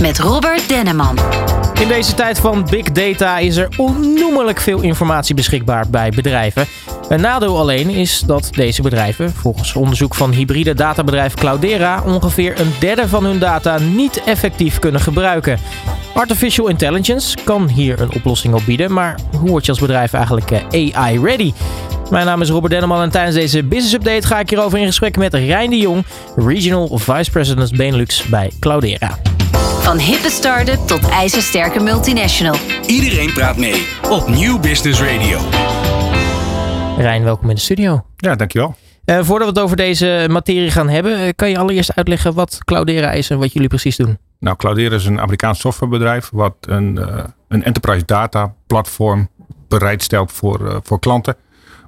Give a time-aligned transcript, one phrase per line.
[0.00, 1.18] met Robert Denneman.
[1.80, 6.66] In deze tijd van big data is er onnoemelijk veel informatie beschikbaar bij bedrijven.
[7.08, 12.72] Een nadeel alleen is dat deze bedrijven, volgens onderzoek van hybride databedrijf Cloudera, ongeveer een
[12.80, 15.58] derde van hun data niet effectief kunnen gebruiken.
[16.14, 20.50] Artificial intelligence kan hier een oplossing op bieden, maar hoe word je als bedrijf eigenlijk
[20.50, 21.52] eh, AI-ready?
[22.10, 25.16] Mijn naam is Robert Denneman en tijdens deze Business Update ga ik hierover in gesprek
[25.16, 26.04] met Rijn de Jong,
[26.36, 29.18] Regional Vice President Benelux bij Cloudera.
[29.80, 32.54] Van hippe start-up tot ijzersterke multinational.
[32.86, 35.38] Iedereen praat mee op Nieuw Business Radio.
[36.96, 38.04] Rijn, welkom in de studio.
[38.16, 38.74] Ja, dankjewel.
[39.04, 42.58] Uh, voordat we het over deze materie gaan hebben, eh, kan je allereerst uitleggen wat
[42.64, 44.18] Cloudera is en wat jullie precies doen?
[44.38, 49.28] Nou, Cloudera is een Amerikaans softwarebedrijf wat een, uh, een enterprise data platform
[49.68, 51.36] bereidstelt voor, voor klanten.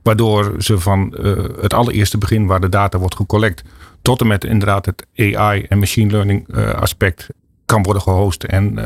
[0.03, 1.17] Waardoor ze van
[1.61, 3.63] het allereerste begin waar de data wordt gecollect
[4.03, 7.29] tot en met inderdaad het AI en machine learning aspect
[7.67, 8.79] kan worden gehost en,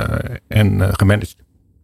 [0.48, 1.36] en gemanaged.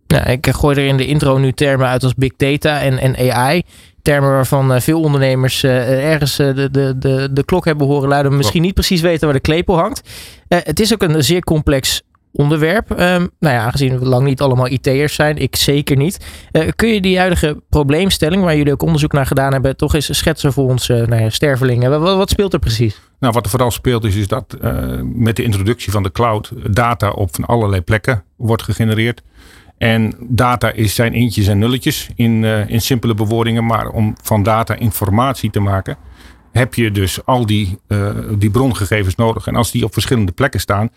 [0.06, 3.32] Nou, ik gooi er in de intro nu termen uit als big data en, en
[3.32, 3.62] AI
[4.02, 8.62] termen waarvan veel ondernemers ergens de, de, de, de klok hebben horen luiden, maar misschien
[8.62, 10.08] niet precies weten waar de klepel hangt.
[10.48, 12.90] het is ook een zeer complex onderwerp.
[12.90, 12.96] Um,
[13.38, 16.26] nou ja, aangezien we lang niet allemaal IT'ers zijn, ik zeker niet.
[16.52, 20.18] Uh, kun je die huidige probleemstelling, waar jullie ook onderzoek naar gedaan hebben, toch eens
[20.18, 22.00] schetsen voor ons uh, nou ja, stervelingen?
[22.00, 23.00] Wat, wat, speelt er precies?
[23.22, 26.52] Nou, wat er vooral speelt is, is dat uh, met de introductie van de cloud
[26.70, 29.22] data op van allerlei plekken wordt gegenereerd.
[29.78, 33.66] En data is zijn eentjes en nulletjes in, uh, in simpele bewoordingen.
[33.66, 35.96] Maar om van data informatie te maken,
[36.52, 39.46] heb je dus al die, uh, die brongegevens nodig.
[39.46, 40.90] En als die op verschillende plekken staan,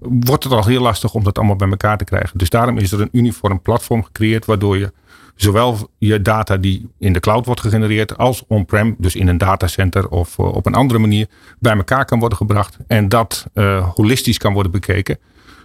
[0.00, 2.38] wordt het al heel lastig om dat allemaal bij elkaar te krijgen.
[2.38, 4.92] Dus daarom is er een uniform platform gecreëerd, waardoor je
[5.34, 10.08] zowel je data die in de cloud wordt gegenereerd, als on-prem, dus in een datacenter
[10.08, 11.26] of uh, op een andere manier,
[11.58, 12.76] bij elkaar kan worden gebracht.
[12.86, 13.46] En dat
[13.94, 15.18] holistisch kan worden bekeken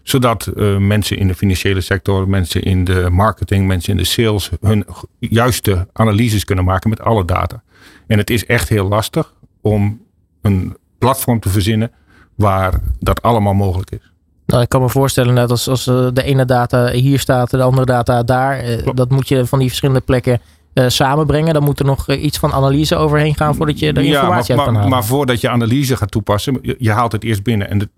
[0.03, 4.49] zodat uh, mensen in de financiële sector, mensen in de marketing, mensen in de sales
[4.61, 4.85] hun
[5.19, 7.63] juiste analyses kunnen maken met alle data.
[8.07, 10.01] En het is echt heel lastig om
[10.41, 11.91] een platform te verzinnen
[12.35, 14.08] waar dat allemaal mogelijk is.
[14.49, 17.61] Nou, ik kan me voorstellen dat als, als eh, de ene data hier staat, de
[17.61, 20.41] andere data daar, eh, dat moet je van die verschillende plekken
[20.73, 21.53] uh, samenbrengen.
[21.53, 24.65] Dan moet er nog iets van analyse overheen gaan voordat je de informatie ja, maar,
[24.65, 24.89] kan halen.
[24.89, 27.69] Maar voordat je analyse gaat toepassen, je, je haalt het eerst binnen.
[27.69, 27.89] En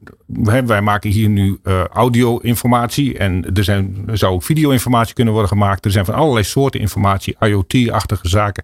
[0.68, 5.52] wij maken hier nu uh, audio-informatie en er, zijn, er zou ook video-informatie kunnen worden
[5.52, 5.86] gemaakt.
[5.86, 8.64] Er zijn van allerlei soorten informatie, IoT-achtige zaken.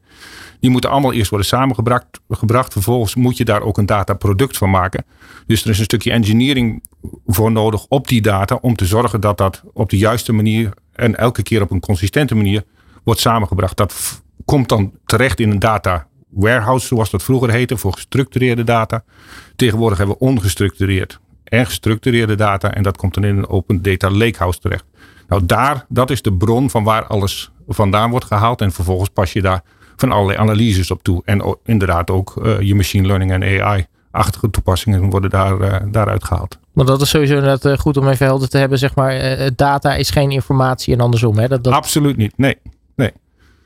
[0.59, 2.06] Die moeten allemaal eerst worden samengebracht.
[2.30, 2.74] Gebracht.
[2.74, 5.06] Vervolgens moet je daar ook een dataproduct van maken.
[5.47, 6.84] Dus er is een stukje engineering
[7.25, 11.16] voor nodig op die data om te zorgen dat dat op de juiste manier en
[11.16, 12.63] elke keer op een consistente manier
[13.03, 13.78] wordt samengebracht.
[13.78, 19.03] Dat komt dan terecht in een data warehouse, zoals dat vroeger heette, voor gestructureerde data.
[19.56, 22.73] Tegenwoordig hebben we ongestructureerd en gestructureerde data.
[22.73, 24.85] En dat komt dan in een open data lakehouse terecht.
[25.28, 28.62] Nou, daar, dat is de bron van waar alles vandaan wordt gehaald.
[28.62, 29.63] En vervolgens pas je daar
[29.96, 31.22] van allerlei analyses op toe.
[31.25, 36.59] En inderdaad ook uh, je machine learning en AI-achtige toepassingen worden daar, uh, daaruit gehaald.
[36.78, 38.78] Maar dat is sowieso inderdaad uh, goed om even helder te hebben.
[38.78, 41.38] Zeg maar, data is geen informatie en andersom.
[41.38, 41.48] Hè?
[41.48, 41.74] Dat, dat...
[41.74, 42.58] Absoluut niet, nee.
[42.96, 43.12] nee.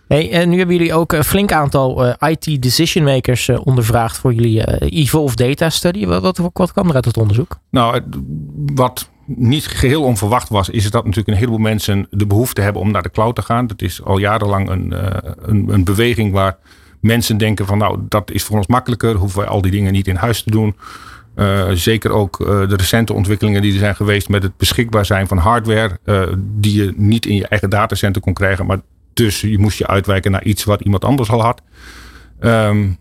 [0.07, 4.17] Hey, en nu hebben jullie ook een flink aantal uh, IT decision makers uh, ondervraagd
[4.17, 6.05] voor jullie uh, Evolve Data Study.
[6.05, 7.59] Wat, wat, wat kwam er uit het onderzoek?
[7.69, 8.01] Nou,
[8.73, 12.91] wat niet geheel onverwacht was, is dat natuurlijk een heleboel mensen de behoefte hebben om
[12.91, 13.67] naar de cloud te gaan.
[13.67, 14.93] Dat is al jarenlang een,
[15.41, 16.57] een, een beweging waar
[16.99, 19.15] mensen denken van nou, dat is voor ons makkelijker.
[19.15, 20.75] Hoeven wij al die dingen niet in huis te doen.
[21.35, 25.27] Uh, zeker ook uh, de recente ontwikkelingen die er zijn geweest met het beschikbaar zijn
[25.27, 25.99] van hardware.
[26.05, 28.79] Uh, die je niet in je eigen datacenter kon krijgen, maar
[29.13, 31.61] dus je moest je uitwijken naar iets wat iemand anders al had.
[32.39, 32.97] Um,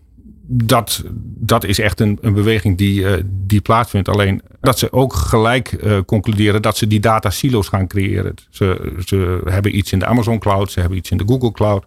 [0.47, 4.09] dat, dat is echt een, een beweging die, die plaatsvindt.
[4.09, 5.75] Alleen dat ze ook gelijk
[6.05, 8.33] concluderen dat ze die data silo's gaan creëren.
[8.49, 11.85] Ze, ze hebben iets in de Amazon Cloud, ze hebben iets in de Google Cloud.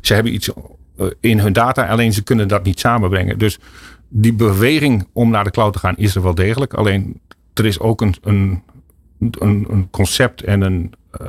[0.00, 0.50] Ze hebben iets
[1.20, 3.38] in hun data, alleen ze kunnen dat niet samenbrengen.
[3.38, 3.58] Dus
[4.10, 6.74] die beweging om naar de cloud te gaan is er wel degelijk.
[6.74, 7.20] Alleen
[7.54, 8.62] er is ook een, een,
[9.18, 11.28] een, een concept en een uh,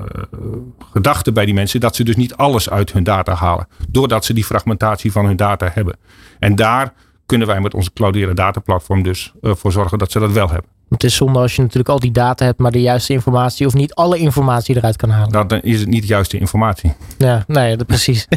[0.91, 3.67] gedachte bij die mensen dat ze dus niet alles uit hun data halen.
[3.89, 5.97] Doordat ze die fragmentatie van hun data hebben.
[6.39, 6.93] En daar
[7.25, 10.69] kunnen wij met onze Cloudera dataplatform dus uh, voor zorgen dat ze dat wel hebben.
[10.91, 13.73] Het is zonde als je natuurlijk al die data hebt, maar de juiste informatie of
[13.73, 15.31] niet alle informatie eruit kan halen.
[15.31, 16.93] Nou, dan is het niet de juiste informatie.
[17.17, 18.27] Ja, nee, dat precies.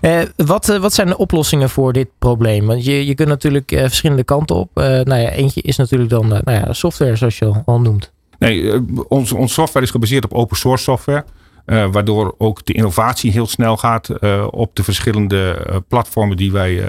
[0.00, 2.66] uh, wat, uh, wat zijn de oplossingen voor dit probleem?
[2.66, 4.70] Want je, je kunt natuurlijk uh, verschillende kanten op.
[4.74, 8.12] nou ja, eentje is natuurlijk dan nou ja, software, zoals je al noemt.
[8.38, 11.24] Nee, ons, ons software is gebaseerd op open source software.
[11.64, 14.08] Waardoor ook de innovatie heel snel gaat
[14.50, 16.84] op de verschillende platformen die wij,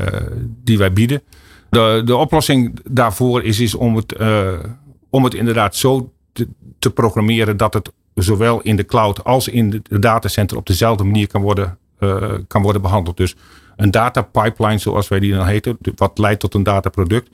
[0.63, 1.21] die wij bieden.
[1.69, 4.15] De, de oplossing daarvoor is, is om, het,
[5.11, 6.11] om het inderdaad zo
[6.79, 11.27] te, programmeren dat het zowel in de cloud als in de datacenter op dezelfde manier
[11.27, 11.77] kan worden,
[12.47, 13.17] kan worden behandeld.
[13.17, 13.35] Dus
[13.75, 17.29] een data pipeline, zoals wij die dan heten, wat leidt tot een dataproduct,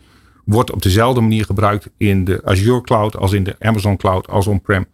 [0.45, 4.47] wordt op dezelfde manier gebruikt in de Azure Cloud als in de Amazon Cloud als
[4.47, 4.85] on-prem.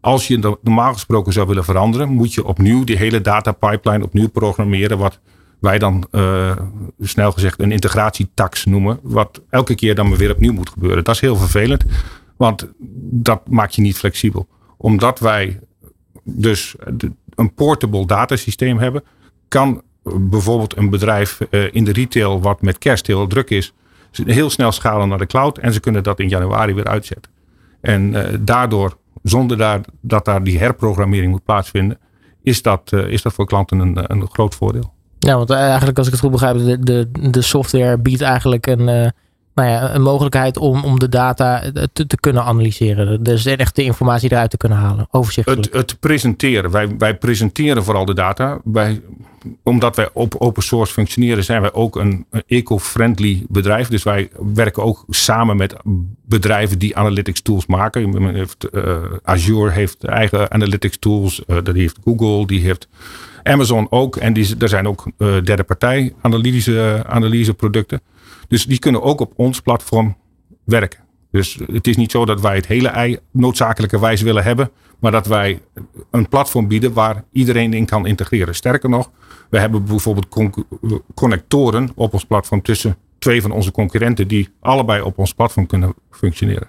[0.00, 4.28] Als je normaal gesproken zou willen veranderen, moet je opnieuw die hele data pipeline opnieuw
[4.28, 4.98] programmeren.
[4.98, 5.20] Wat
[5.60, 6.56] wij dan uh,
[7.00, 8.98] snel gezegd een integratietax noemen.
[9.02, 11.04] Wat elke keer dan weer opnieuw moet gebeuren.
[11.04, 11.84] Dat is heel vervelend,
[12.38, 12.68] want
[13.10, 14.46] dat maakt je niet flexibel.
[14.76, 15.60] Omdat wij
[16.22, 16.74] dus
[17.34, 19.02] een portable datasysteem hebben,
[19.48, 23.72] kan bijvoorbeeld een bedrijf uh, in de retail wat met kerst heel druk is,
[24.12, 27.32] heel snel schalen naar de cloud en ze kunnen dat in januari weer uitzetten.
[27.80, 31.98] En uh, daardoor zonder daar, dat daar die herprogrammering moet plaatsvinden,
[32.42, 34.92] is dat, uh, is dat voor klanten een, een groot voordeel.
[35.18, 39.12] Ja, want eigenlijk als ik het goed begrijp, de, de, de software biedt eigenlijk een,
[39.58, 41.62] nou ja, een mogelijkheid om, om de data
[41.92, 43.22] te, te kunnen analyseren.
[43.22, 45.64] Dus echt de informatie eruit te kunnen halen, overzichtelijk.
[45.64, 46.70] Het, het presenteren.
[46.70, 48.58] Wij, wij presenteren vooral de data.
[48.64, 49.00] Wij
[49.62, 53.88] omdat wij op open source functioneren, zijn wij ook een eco-friendly bedrijf.
[53.88, 55.76] Dus wij werken ook samen met
[56.24, 58.34] bedrijven die analytics tools maken.
[58.34, 61.42] Heeft, uh, Azure heeft eigen analytics tools.
[61.46, 62.88] Uh, dat heeft Google, die heeft
[63.42, 64.16] Amazon ook.
[64.16, 68.00] En die, er zijn ook derde partij analyse, analyse producten.
[68.48, 70.16] Dus die kunnen ook op ons platform
[70.64, 71.00] werken.
[71.30, 74.70] Dus het is niet zo dat wij het hele ei noodzakelijkerwijs willen hebben.
[74.98, 75.60] Maar dat wij
[76.10, 78.54] een platform bieden waar iedereen in kan integreren.
[78.54, 79.10] Sterker nog,
[79.50, 80.56] we hebben bijvoorbeeld
[81.14, 85.94] connectoren op ons platform tussen twee van onze concurrenten die allebei op ons platform kunnen
[86.10, 86.68] functioneren.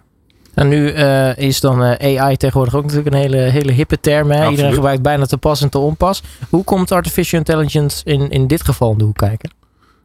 [0.53, 4.31] En nu uh, is dan uh, AI tegenwoordig ook natuurlijk een hele, hele hippe term.
[4.31, 4.49] Hè?
[4.49, 6.23] Iedereen gebruikt bijna te pas en te onpas.
[6.49, 9.51] Hoe komt artificial intelligence in, in dit geval om de hoek kijken?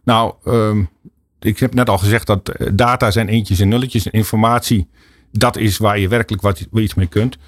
[0.04, 0.88] Nou, um,
[1.44, 4.06] ik heb net al gezegd dat eh, data zijn eentjes en nulletjes.
[4.06, 4.88] Informatie,
[5.32, 7.38] dat is waar je werkelijk wat, iets mee kunt.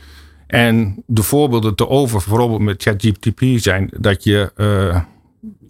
[0.46, 5.00] En de voorbeelden te over, bijvoorbeeld met ChatGPT, zijn dat je uh,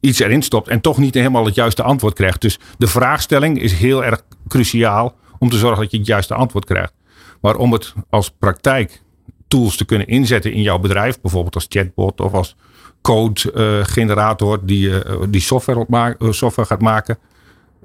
[0.00, 2.40] iets erin stopt en toch niet helemaal het juiste antwoord krijgt.
[2.40, 6.64] Dus de vraagstelling is heel erg cruciaal om te zorgen dat je het juiste antwoord
[6.64, 6.92] krijgt.
[7.40, 9.02] Maar om het als praktijk
[9.48, 12.56] tools te kunnen inzetten in jouw bedrijf, bijvoorbeeld als chatbot of als
[13.02, 17.18] codegenerator uh, die, uh, die software, software gaat maken,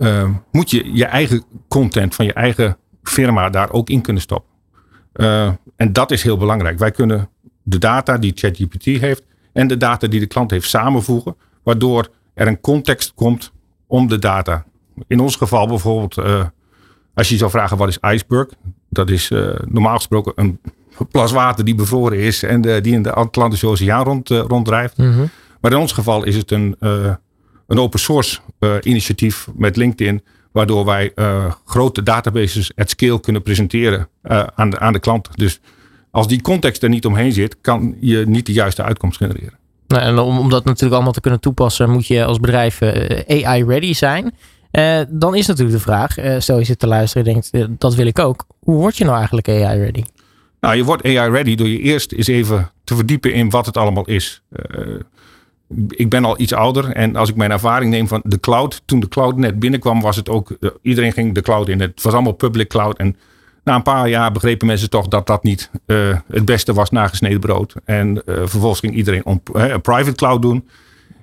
[0.02, 4.50] uh, moet je je eigen content van je eigen firma daar ook in kunnen stoppen.
[5.14, 6.80] Uh, en dat is heel belangrijk.
[6.80, 7.30] Wij kunnen
[7.64, 12.48] de data die ChatGPT heeft en de data die de klant heeft samenvoegen, waardoor er
[12.48, 13.52] een context komt
[13.88, 14.66] om de data.
[15.08, 16.46] In ons geval bijvoorbeeld, uh,
[17.14, 18.48] als je zou vragen wat is iceberg,
[18.90, 19.30] dat is
[19.66, 20.60] normaal gesproken een
[21.12, 24.98] plas water die bevroren is en de, die in de Atlantische Oceaan rond, ronddrijft.
[24.98, 25.30] Mm -hmm.
[25.62, 26.76] Maar in ons geval is het een
[27.72, 30.24] een open source uh, initiatief met LinkedIn.
[30.52, 35.30] Waardoor wij uh, grote databases at scale kunnen presenteren uh, aan, de, aan de klant.
[35.36, 35.60] Dus
[36.12, 39.58] als die context er niet omheen zit, kan je niet de juiste uitkomst genereren.
[39.88, 42.82] Nou, en om, om dat natuurlijk allemaal te kunnen toepassen, moet je als bedrijf
[43.28, 44.34] AI-ready zijn.
[45.10, 48.20] dan is natuurlijk de vraag, stel je zit te luisteren en denkt, dat wil ik
[48.20, 48.46] ook.
[48.60, 50.04] Hoe word je nou eigenlijk AI-ready?
[50.60, 54.06] Nou, je wordt AI-ready door je eerst eens even te verdiepen in wat het allemaal
[54.06, 54.42] is
[55.88, 59.00] ik ben al iets ouder en als ik mijn ervaring neem van de cloud, toen
[59.00, 61.80] de cloud net binnenkwam, was het ook, eh, iedereen ging de cloud in.
[61.80, 63.16] Het was allemaal public cloud en
[63.64, 67.08] na een paar jaar begrepen mensen toch dat dat niet uh, het beste was na
[67.08, 67.76] gesneden brood.
[67.86, 70.68] En uh, vervolgens ging iedereen om, een private cloud doen.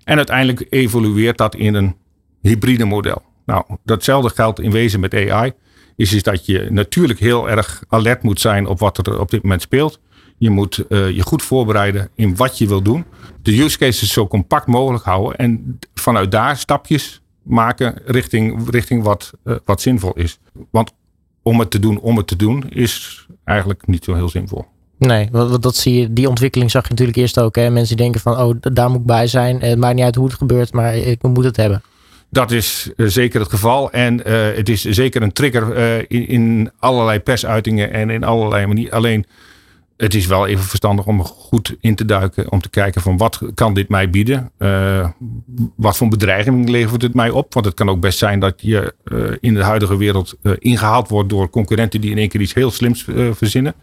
[0.04, 1.96] En uiteindelijk evolueert dat in een
[2.40, 3.22] hybride model.
[3.46, 5.52] Nou, datzelfde geldt in wezen met AI.
[5.96, 9.42] Is, is dat je natuurlijk heel erg alert moet zijn op wat er op dit
[9.42, 10.00] moment speelt.
[10.38, 13.04] Je moet uh, je goed voorbereiden in wat je wil doen.
[13.42, 15.36] De use cases zo compact mogelijk houden.
[15.36, 20.38] En vanuit daar stapjes maken richting, richting wat, uh, wat zinvol is.
[20.70, 20.92] Want
[21.42, 24.66] om het te doen, om het te doen, is eigenlijk niet zo heel zinvol.
[24.98, 27.56] Nee, want dat zie je, die ontwikkeling zag je natuurlijk eerst ook.
[27.56, 27.70] Hè?
[27.70, 29.60] Mensen denken van, oh, daar moet ik bij zijn.
[29.60, 31.82] Het maakt niet uit hoe het gebeurt, maar ik moet het hebben.
[32.30, 33.90] Dat is zeker het geval.
[33.90, 38.66] En uh, het is zeker een trigger uh, in, in, allerlei persuitingen en in allerlei
[38.66, 38.92] manieren.
[38.92, 39.24] Alleen
[39.98, 42.52] het is wel even verstandig om goed in te duiken.
[42.52, 44.50] Om te kijken van wat kan dit mij bieden?
[44.58, 45.08] Uh,
[45.76, 47.54] wat voor bedreiging levert het mij op?
[47.54, 51.08] Want het kan ook best zijn dat je uh, in de huidige wereld uh, ingehaald
[51.08, 53.74] wordt door concurrenten die in één keer iets heel slims verzinnen.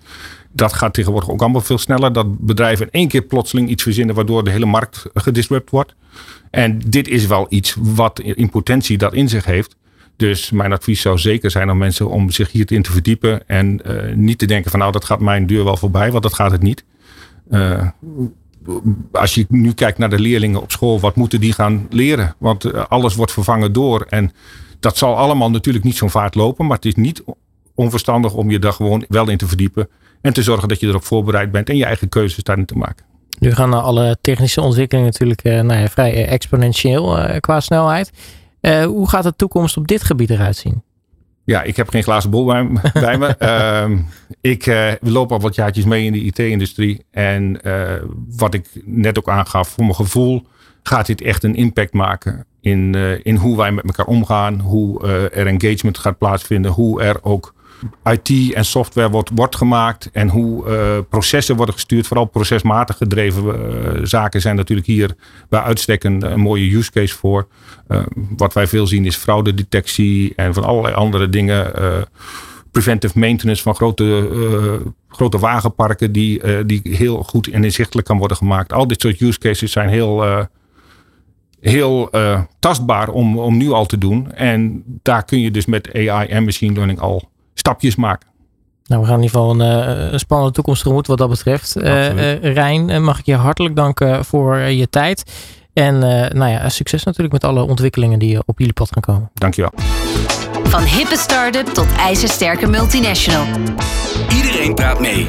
[0.52, 2.14] Dat gaat tegenwoordig ook allemaal veel sneller.
[2.14, 5.96] Dat bedrijven in één keer plotseling iets verzinnen waardoor de hele markt gedisrupt wordt.
[6.52, 9.76] En dit is wel iets wat in potentie dat in zich heeft.
[10.16, 13.48] Dus mijn advies zou zeker zijn aan mensen om zich hierin te verdiepen.
[13.48, 16.34] En uh, niet te denken van nou dat gaat mijn deur wel voorbij, want dat
[16.34, 16.84] gaat het niet.
[17.52, 17.88] Uh,
[19.12, 22.36] als je nu kijkt naar de leerlingen op school, wat moeten die gaan leren?
[22.38, 24.06] Want eh, alles wordt vervangen door.
[24.10, 24.32] En
[24.80, 26.66] dat zal allemaal natuurlijk niet zo'n vaart lopen.
[26.66, 27.24] Maar het is niet
[27.76, 29.90] onverstandig om je daar gewoon wel in te verdiepen.
[30.22, 33.06] En te zorgen dat je erop voorbereid bent en je eigen keuzes daarin te maken.
[33.40, 38.12] Nu gaan alle technische ontwikkelingen natuurlijk nou ja, vrij exponentieel qua snelheid.
[38.66, 40.84] Uh, hoe gaat de toekomst op dit gebied eruit zien?
[41.44, 43.36] Ja, ik heb geen glazen bol bij, me.
[43.40, 44.00] Uh,
[44.42, 47.06] ik uh, loop al wat jaartjes mee in de IT-industrie.
[47.12, 47.92] En uh,
[48.38, 50.48] wat ik net ook aangaf, voor mijn gevoel
[50.84, 54.60] gaat dit echt een impact maken in, in hoe wij met elkaar omgaan.
[54.60, 56.72] Hoe er engagement gaat plaatsvinden.
[56.72, 57.54] Hoe er ook
[58.04, 62.08] IT en software wordt, wordt gemaakt en hoe uh, processen worden gestuurd.
[62.08, 65.16] Vooral procesmatig gedreven uh, zaken zijn natuurlijk hier
[65.50, 67.48] bij uitstek een, mooie use case voor.
[67.88, 68.00] Uh,
[68.38, 71.72] wat wij veel zien is fraudedetectie en van allerlei andere dingen.
[72.72, 74.30] preventive maintenance van grote,
[75.08, 78.74] grote wagenparken die, die heel goed en inzichtelijk kan worden gemaakt.
[78.74, 80.48] Al dit soort use cases zijn heel
[81.60, 82.10] heel
[82.60, 84.32] tastbaar om, om nu al te doen.
[84.32, 87.30] En daar kun je dus met AI en machine learning al
[87.66, 88.28] stapjes maken.
[88.86, 91.78] Nou, we gaan in ieder geval een, een spannende toekomst tegemoet wat dat betreft.
[91.78, 95.24] Uh, Rijn, mag ik je hartelijk danken voor je tijd.
[95.74, 96.00] En
[96.38, 99.30] nou ja, succes natuurlijk met alle ontwikkelingen die op jullie pad gaan komen.
[99.34, 99.72] Dankjewel.
[100.64, 103.46] Van hippe start-up tot ijzersterke multinational.
[104.30, 105.28] Iedereen praat mee.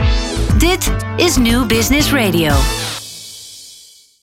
[0.58, 2.52] Dit is New Business Radio.